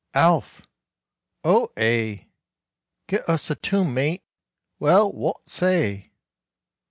[0.15, 0.63] "Alf!"
[1.43, 2.25] "O ay."
[3.07, 4.23] "Gi' us a tune, mate."
[4.79, 6.09] "Well, wot say?"